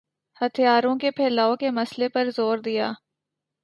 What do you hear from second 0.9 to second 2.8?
کے پھیلاؤ کے مسئلے پر زور